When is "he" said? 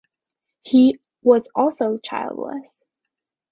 0.63-0.97